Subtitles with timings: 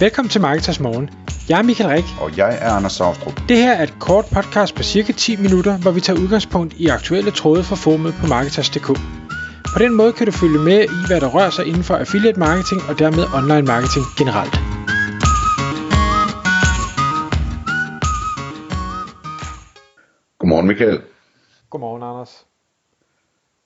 [0.00, 1.10] Velkommen til Marketers Morgen.
[1.48, 2.04] Jeg er Michael Rik.
[2.20, 3.36] Og jeg er Anders Saustrup.
[3.48, 6.86] Det her er et kort podcast på cirka 10 minutter, hvor vi tager udgangspunkt i
[6.86, 8.88] aktuelle tråde fra formet på Marketers.dk.
[9.74, 12.38] På den måde kan du følge med i, hvad der rører sig inden for affiliate
[12.38, 14.54] marketing og dermed online marketing generelt.
[20.38, 20.98] Godmorgen Michael.
[21.70, 22.32] Godmorgen Anders.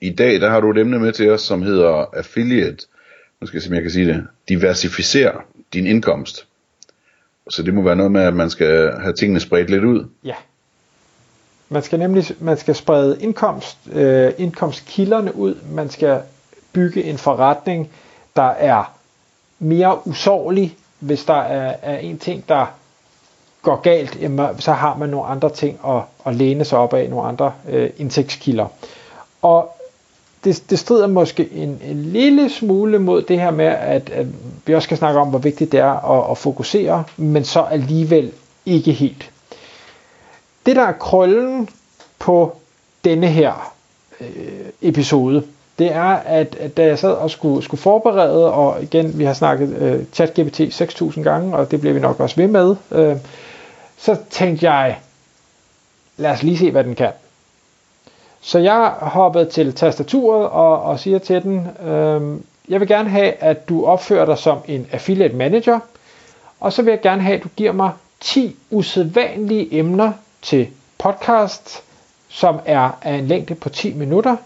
[0.00, 2.86] I dag der har du et emne med til os, som hedder affiliate.
[3.40, 4.26] Nu skal jeg se, om jeg kan sige det.
[4.48, 5.40] Diversificere
[5.72, 6.46] din indkomst.
[7.50, 10.08] Så det må være noget med, at man skal have tingene spredt lidt ud.
[10.24, 10.34] Ja.
[11.68, 15.54] Man skal nemlig man skal sprede indkomst, øh, indkomstkilderne ud.
[15.70, 16.20] Man skal
[16.72, 17.90] bygge en forretning,
[18.36, 18.94] der er
[19.58, 20.76] mere usårlig.
[20.98, 22.66] Hvis der er, er en ting, der
[23.62, 24.18] går galt,
[24.62, 27.90] så har man nogle andre ting at, at læne sig op af, nogle andre øh,
[27.96, 28.66] indtægtskilder.
[29.42, 29.73] Og
[30.44, 34.26] det, det strider måske en, en lille smule mod det her med, at, at
[34.66, 38.32] vi også skal snakke om, hvor vigtigt det er at, at fokusere, men så alligevel
[38.66, 39.30] ikke helt.
[40.66, 41.68] Det der er krøllen
[42.18, 42.56] på
[43.04, 43.72] denne her
[44.20, 44.26] øh,
[44.82, 45.42] episode,
[45.78, 49.34] det er, at, at da jeg sad og skulle, skulle forberede, og igen, vi har
[49.34, 53.16] snakket øh, ChatGPT 6.000 gange, og det bliver vi nok også ved med, øh,
[53.96, 54.98] så tænkte jeg,
[56.16, 57.10] lad os lige se, hvad den kan.
[58.46, 63.32] Så jeg hoppede til tastaturet og, og siger til den, øh, jeg vil gerne have,
[63.32, 65.78] at du opfører dig som en affiliate manager,
[66.60, 71.82] og så vil jeg gerne have, at du giver mig 10 usædvanlige emner til podcast,
[72.28, 74.36] som er af en længde på 10 minutter.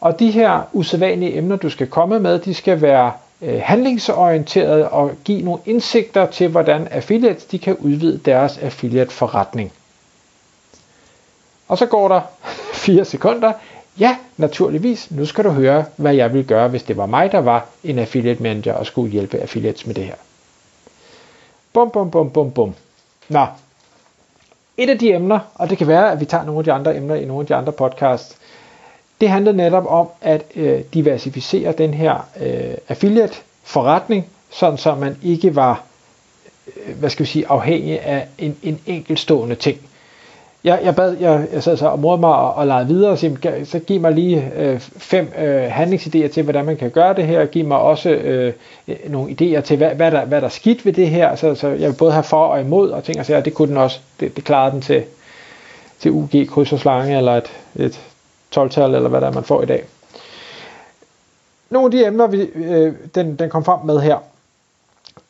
[0.00, 5.10] Og de her usædvanlige emner, du skal komme med, de skal være øh, handlingsorienterede og
[5.24, 9.72] give nogle indsigter til, hvordan affiliates de kan udvide deres affiliate forretning.
[11.68, 12.20] Og så går der
[12.86, 13.52] 4 sekunder.
[13.98, 15.10] Ja, naturligvis.
[15.10, 17.98] Nu skal du høre, hvad jeg ville gøre, hvis det var mig, der var en
[17.98, 20.14] affiliate manager og skulle hjælpe affiliates med det her.
[21.72, 22.74] Bum, bum, bum, bum, bum.
[23.28, 23.46] Nå.
[24.76, 26.96] Et af de emner, og det kan være, at vi tager nogle af de andre
[26.96, 28.36] emner i nogle af de andre podcasts,
[29.20, 35.16] det handlede netop om at øh, diversificere den her øh, affiliate forretning, sådan så man
[35.22, 35.82] ikke var
[36.76, 39.78] øh, hvad skal vi sige, afhængig af en, en enkeltstående ting
[40.64, 43.18] jeg, jeg bad, jeg, jeg sad så og morede mig og, og legede videre og
[43.18, 47.26] sagde, så giv mig lige øh, fem øh, handlingsidéer til, hvordan man kan gøre det
[47.26, 47.40] her.
[47.40, 48.52] og Giv mig også øh,
[49.08, 51.36] nogle idéer til, hvad, hvad, der, hvad der er skidt ved det her.
[51.36, 53.68] Så, så jeg vil både have for og imod, og ting og sager, det kunne
[53.68, 55.04] den også, det, det klarede den til,
[56.00, 58.00] til UG, kryds og slange, eller et, et
[58.56, 59.84] 12-tal, eller hvad der er, man får i dag.
[61.70, 64.18] Nogle af de emner, vi, øh, den, den kom frem med her.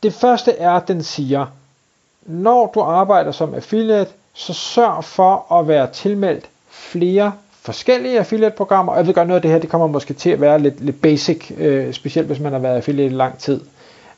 [0.03, 1.47] Det første er, at den siger,
[2.23, 8.99] når du arbejder som affiliate, så sørg for at være tilmeldt flere forskellige affiliate-programmer, og
[8.99, 11.03] jeg ved godt, noget af det her, det kommer måske til at være lidt, lidt
[11.03, 13.61] basic, øh, specielt hvis man har været affiliate i lang tid.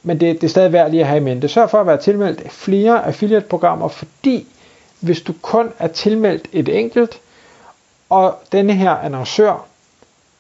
[0.03, 1.49] Men det, det er stadig værd lige at have i mente.
[1.49, 4.47] Sørg for at være tilmeldt flere affiliate-programmer, fordi
[5.01, 7.21] hvis du kun er tilmeldt et enkelt,
[8.09, 9.67] og denne her annoncør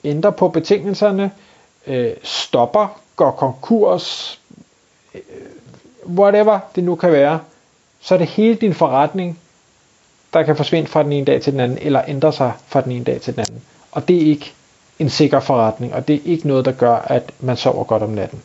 [0.05, 1.31] ændrer på betingelserne,
[1.87, 4.41] øh, stopper, går konkurs,
[5.15, 5.21] øh,
[6.09, 7.41] whatever det nu kan være,
[8.01, 9.39] så er det hele din forretning,
[10.37, 12.93] der kan forsvinde fra den ene dag til den anden, eller ændre sig fra den
[12.93, 13.63] ene dag til den anden.
[13.93, 14.55] Og det er ikke
[14.99, 18.11] en sikker forretning, og det er ikke noget, der gør, at man sover godt om
[18.11, 18.43] natten.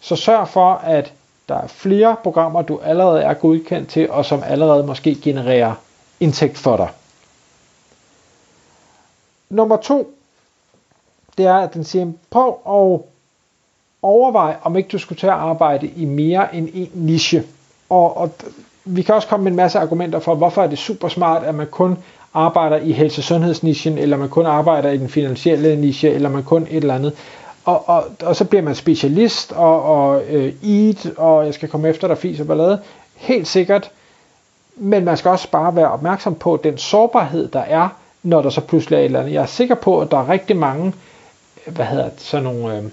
[0.00, 1.12] Så sørg for, at
[1.48, 5.74] der er flere programmer, du allerede er godkendt til, og som allerede måske genererer
[6.20, 6.88] indtægt for dig.
[9.50, 10.14] Nummer to,
[11.38, 13.00] det er, at den siger, prøv at
[14.02, 17.44] overveje, om ikke du skulle til at arbejde i mere end en niche.
[17.88, 18.30] Og, og
[18.84, 21.54] vi kan også komme med en masse argumenter for, hvorfor er det super smart, at
[21.54, 21.98] man kun
[22.34, 26.62] arbejder i helse- sundhedsnichen, eller man kun arbejder i den finansielle niche, eller man kun
[26.62, 27.12] et eller andet.
[27.64, 31.88] Og, og, og så bliver man specialist, og, og øh, eat, og jeg skal komme
[31.88, 32.80] efter dig, fis og ballade.
[33.16, 33.90] Helt sikkert.
[34.76, 37.88] Men man skal også bare være opmærksom på den sårbarhed, der er,
[38.22, 39.32] når der så pludselig er et eller andet.
[39.32, 40.92] Jeg er sikker på, at der er rigtig mange,
[41.66, 42.84] hvad hedder det, sådan nogle øh,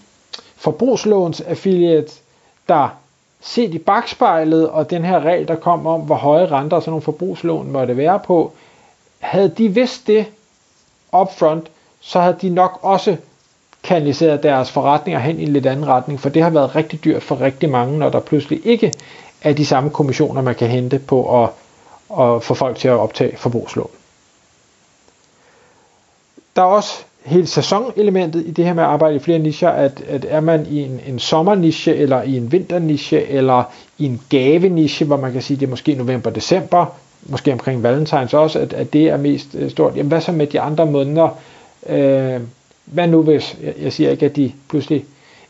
[0.57, 2.21] forbrugslåns affiliates,
[2.69, 2.89] der
[3.41, 6.91] set i bagspejlet, og den her regel, der kom om, hvor høje renter og sådan
[6.91, 8.51] nogle forbrugslån måtte være på,
[9.19, 10.25] havde de vidst det
[11.13, 13.17] upfront, så havde de nok også
[13.83, 17.23] kanaliseret deres forretninger hen i en lidt anden retning, for det har været rigtig dyrt
[17.23, 18.93] for rigtig mange, når der pludselig ikke
[19.41, 21.49] er de samme kommissioner, man kan hente på at,
[22.19, 23.89] at få folk til at optage forbrugslån.
[26.55, 30.03] Der er også hele sæsonelementet i det her med at arbejde i flere nischer, at,
[30.07, 33.63] at er man i en, en sommerniche, eller i en vinterniche, eller
[33.97, 36.85] i en gaveniche, hvor man kan sige, det er måske november-december,
[37.23, 39.95] måske omkring valentines også, at, at det er mest øh, stort.
[39.95, 41.37] Jamen hvad så med de andre måneder?
[41.89, 42.41] Øh,
[42.85, 45.05] hvad nu hvis, jeg, jeg siger ikke, at de pludselig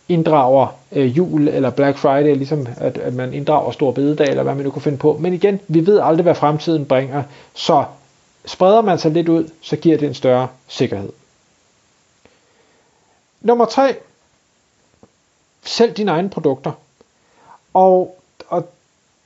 [0.09, 4.55] inddrager øh, jul eller Black Friday, ligesom at, at man inddrager Stor Bededag, eller hvad
[4.55, 5.17] man nu kunne finde på.
[5.19, 7.23] Men igen, vi ved aldrig, hvad fremtiden bringer,
[7.53, 7.83] så
[8.45, 11.09] spreder man sig lidt ud, så giver det en større sikkerhed.
[13.41, 13.95] Nummer tre.
[15.63, 16.71] Sælg dine egne produkter.
[17.73, 18.69] Og, og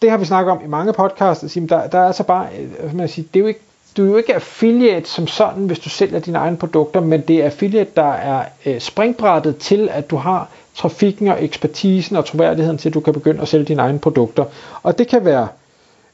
[0.01, 2.47] det har vi snakket om i mange podcasts, der, der er altså bare,
[2.79, 3.61] øh, man siger, det er jo ikke
[3.97, 7.35] du er jo ikke affiliate som sådan, hvis du sælger dine egne produkter, men det
[7.35, 12.77] er affiliate, der er øh, springbrættet til, at du har trafikken og ekspertisen og troværdigheden
[12.77, 14.45] til, at du kan begynde at sælge dine egne produkter.
[14.83, 15.47] Og det kan være,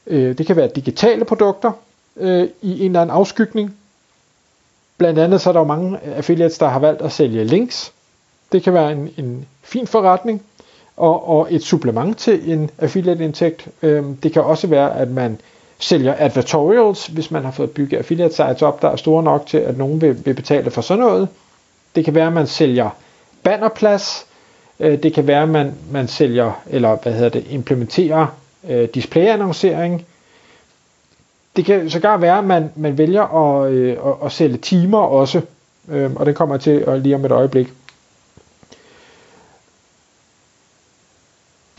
[0.06, 1.72] øh, det kan være digitale produkter
[2.16, 3.76] øh, i en eller anden afskygning.
[5.00, 7.92] Blandt andet så er der jo mange affiliates, der har valgt at sælge links.
[8.52, 10.42] Det kan være en, en fin forretning
[10.96, 13.68] og, og et supplement til en affiliate-indtægt.
[13.82, 15.40] Øh, det kan også være, at man
[15.78, 19.58] sælger advertorials, hvis man har fået bygget affiliate sites op, der er store nok til,
[19.58, 21.28] at nogen vil, vil betale for sådan noget.
[21.94, 22.90] Det kan være, at man sælger
[23.42, 24.26] bannerplads.
[24.80, 28.26] Øh, det kan være, at man, man sælger, eller hvad hedder det, implementerer
[28.68, 30.06] øh, displayannoncering.
[31.56, 35.40] Det kan sågar være, at man, man vælger at, øh, at, at sælge timer også,
[35.88, 37.72] øh, og det kommer jeg til at lige om et øjeblik.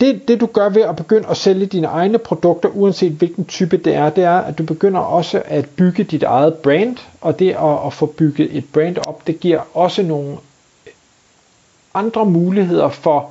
[0.02, 3.76] det, det du gør ved at begynde at sælge dine egne produkter, uanset hvilken type
[3.76, 7.50] det er, det er, at du begynder også at bygge dit eget brand, og det
[7.50, 10.36] at, at få bygget et brand op, det giver også nogle
[11.94, 13.30] andre muligheder for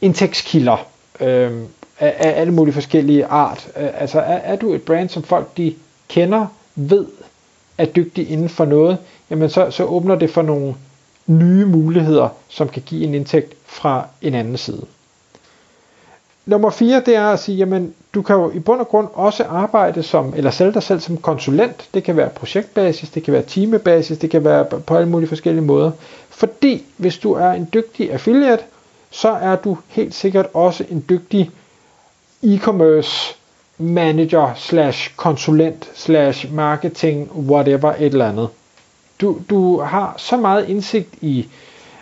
[0.00, 0.86] indtægtskilder
[1.20, 1.52] øh,
[2.00, 3.68] af, af alle mulige forskellige art.
[3.76, 5.74] Øh, altså er, er du et brand, som folk de
[6.08, 7.06] kender, ved,
[7.78, 8.98] er dygtig inden for noget,
[9.30, 10.74] jamen så, så åbner det for nogle
[11.26, 14.86] nye muligheder, som kan give en indtægt fra en anden side.
[16.46, 19.44] Nummer 4, det er at sige, jamen, du kan jo i bund og grund også
[19.44, 21.88] arbejde som, eller sælge dig selv som konsulent.
[21.94, 25.64] Det kan være projektbasis, det kan være timebasis, det kan være på alle mulige forskellige
[25.64, 25.90] måder.
[26.28, 28.62] Fordi hvis du er en dygtig affiliate,
[29.10, 31.50] så er du helt sikkert også en dygtig
[32.44, 33.34] e-commerce
[33.78, 38.48] manager slash konsulent slash marketing whatever et eller andet.
[39.20, 41.46] Du, du har så meget indsigt i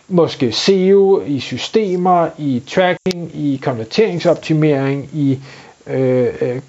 [0.09, 5.39] måske SEO, i systemer, i tracking, i konverteringsoptimering, i
[5.87, 6.61] øh, øh,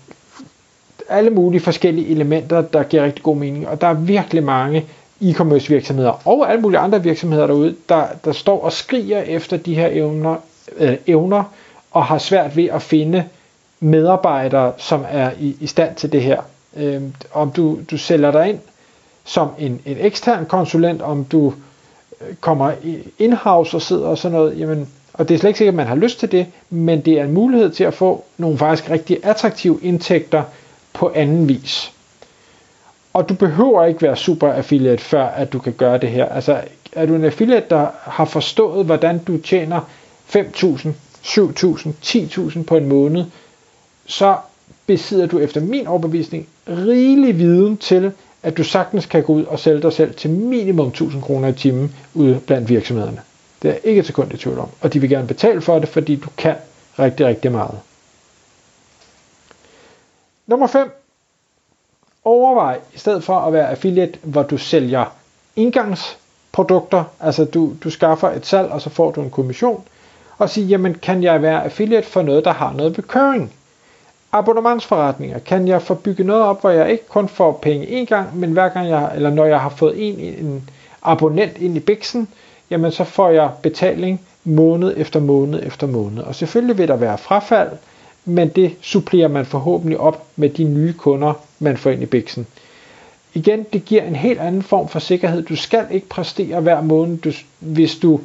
[1.10, 3.68] alle mulige forskellige elementer, der giver rigtig god mening.
[3.68, 4.86] Og der er virkelig mange
[5.22, 9.76] e-commerce virksomheder og alle mulige andre virksomheder derude, der, der står og skriger efter de
[9.76, 10.36] her evner,
[10.78, 11.44] øh, evner
[11.92, 13.24] og har svært ved at finde
[13.84, 16.42] medarbejdere, som er i, i stand til det her.
[16.78, 17.02] Øh,
[17.34, 18.60] om du, du sælger dig ind
[19.24, 21.54] som en, en ekstern konsulent, om du
[22.22, 22.72] øh, kommer
[23.20, 25.88] in-house og sidder og sådan noget, jamen, og det er slet ikke sikkert, at man
[25.88, 29.18] har lyst til det, men det er en mulighed til at få nogle faktisk rigtig
[29.24, 30.44] attraktive indtægter
[30.94, 31.92] på anden vis.
[33.14, 36.26] Og du behøver ikke være super affiliate, før at du kan gøre det her.
[36.26, 36.62] Altså,
[36.94, 39.82] er du en affiliate, der har forstået, hvordan du tjener
[40.36, 40.88] 5.000,
[41.24, 43.26] 7.000, 10.000 på en måned,
[44.06, 44.38] så
[44.88, 48.12] besidder du efter min overbevisning rigelig viden til,
[48.44, 51.54] at du sagtens kan gå ud og sælge dig selv til minimum 1000 kroner i
[51.54, 53.22] timen ude blandt virksomhederne.
[53.62, 54.70] Det er ikke et sekund i tvivl om.
[54.82, 56.56] Og de vil gerne betale for det, fordi du kan
[57.00, 57.80] rigtig, rigtig meget.
[60.48, 60.92] Nummer 5.
[62.26, 65.06] Overvej, i stedet for at være affiliate, hvor du sælger
[65.56, 69.84] indgangsprodukter, altså du, du skaffer et salg, og så får du en kommission,
[70.38, 73.54] og sige, jamen kan jeg være affiliate for noget, der har noget bekøring?
[74.34, 75.40] Abonnementsforretninger.
[75.40, 78.52] Kan jeg få bygget noget op, hvor jeg ikke kun får penge en gang, men
[78.52, 80.70] hver gang jeg, eller når jeg har fået en, en
[81.04, 82.28] abonnent ind i biksen,
[82.70, 86.24] jamen så får jeg betaling måned efter måned efter måned.
[86.24, 87.70] Og selvfølgelig vil der være frafald,
[88.26, 92.48] men det supplerer man forhåbentlig op med de nye kunder, man får ind i biksen.
[93.34, 95.42] Igen, det giver en helt anden form for sikkerhed.
[95.42, 98.20] Du skal ikke præstere hver måned, du, hvis du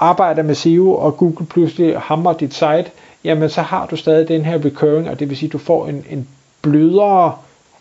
[0.00, 2.90] arbejder med SEO, og Google pludselig hammer dit site,
[3.24, 5.86] jamen så har du stadig den her recurring, og det vil sige, at du får
[5.86, 6.28] en, en
[6.62, 7.36] blødere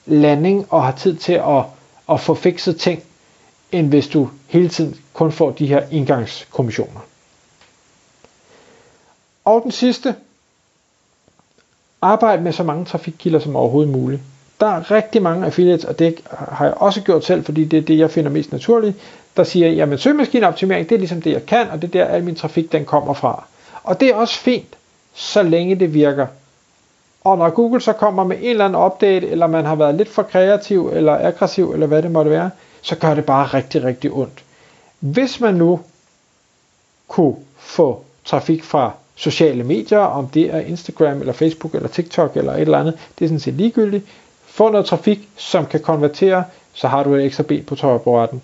[0.05, 1.63] landing og har tid til at,
[2.11, 3.03] at få fikset ting,
[3.71, 6.99] end hvis du hele tiden kun får de her indgangskommissioner.
[9.45, 10.15] Og den sidste,
[12.01, 14.21] arbejd med så mange trafikkilder som overhovedet muligt.
[14.59, 17.81] Der er rigtig mange affiliates, og det har jeg også gjort selv, fordi det er
[17.81, 18.97] det, jeg finder mest naturligt,
[19.39, 22.23] der siger, jamen søgemaskineoptimering, det er ligesom det, jeg kan, og det er der, al
[22.23, 23.43] min trafik, den kommer fra.
[23.83, 24.77] Og det er også fint,
[25.13, 26.27] så længe det virker.
[27.23, 30.09] Og når Google så kommer med en eller anden update, eller man har været lidt
[30.09, 32.49] for kreativ, eller aggressiv, eller hvad det måtte være,
[32.81, 34.43] så gør det bare rigtig, rigtig ondt.
[34.99, 35.79] Hvis man nu
[37.07, 42.53] kunne få trafik fra sociale medier, om det er Instagram, eller Facebook, eller TikTok, eller
[42.53, 44.05] et eller andet, det er sådan set ligegyldigt.
[44.45, 46.43] Få noget trafik, som kan konvertere,
[46.73, 48.41] så har du et ekstra ben på tøjbrætten.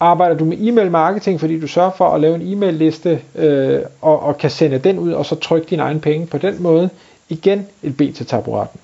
[0.00, 3.80] Arbejder du med e-mail marketing, fordi du sørger for at lave en e-mail liste øh,
[4.00, 6.90] og, og kan sende den ud og så trykke dine egne penge på den måde,
[7.28, 8.80] igen et B til taburetten.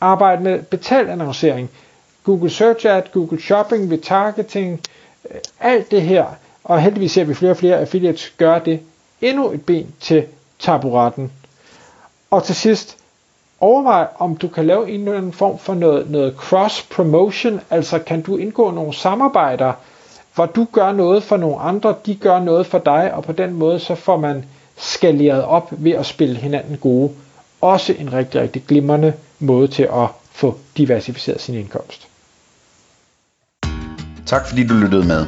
[0.00, 1.70] Arbejde med betalt annoncering,
[2.24, 4.80] Google Search Ad, Google Shopping, retargeting,
[5.30, 6.24] øh, alt det her,
[6.64, 8.80] og heldigvis ser vi flere og flere affiliates gøre det,
[9.20, 10.24] endnu et ben til
[10.58, 11.32] taburetten.
[12.30, 12.96] Og til sidst,
[13.60, 18.22] overvej om du kan lave en eller anden form for noget, noget cross-promotion, altså kan
[18.22, 19.72] du indgå nogle samarbejder,
[20.34, 23.52] hvor du gør noget for nogle andre, de gør noget for dig, og på den
[23.52, 24.44] måde så får man
[24.76, 27.10] skaleret op ved at spille hinanden gode.
[27.60, 32.08] Også en rigtig, rigtig glimrende måde til at få diversificeret sin indkomst.
[34.26, 35.26] Tak fordi du lyttede med.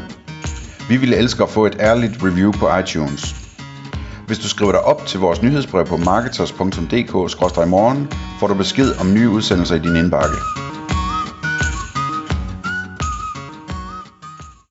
[0.88, 3.34] Vi ville elske at få et ærligt review på iTunes.
[4.26, 8.08] Hvis du skriver dig op til vores nyhedsbrev på marketers.dk-morgen,
[8.40, 10.36] får du besked om nye udsendelser i din indbakke.